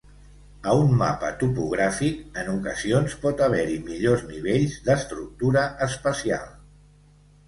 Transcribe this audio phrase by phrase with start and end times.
[0.69, 6.49] A un mapa topogràfic, en ocasions pot haver-hi millors nivells d"estructura espacial.